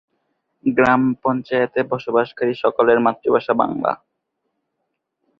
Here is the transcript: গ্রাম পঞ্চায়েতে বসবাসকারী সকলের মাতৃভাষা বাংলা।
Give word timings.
গ্রাম 0.65 1.01
পঞ্চায়েতে 1.23 1.79
বসবাসকারী 1.91 2.53
সকলের 2.63 2.97
মাতৃভাষা 2.99 3.53
বাংলা। 3.53 3.91